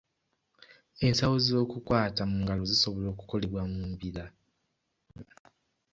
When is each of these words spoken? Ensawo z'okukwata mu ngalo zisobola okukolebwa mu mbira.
Ensawo 1.05 1.35
z'okukwata 1.45 2.21
mu 2.29 2.35
ngalo 2.41 2.63
zisobola 2.71 3.07
okukolebwa 3.13 3.61
mu 3.71 3.81
mbira. 3.91 4.25